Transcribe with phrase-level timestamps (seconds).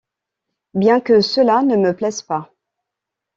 [0.73, 2.51] Bien que cela ne me plaise pas.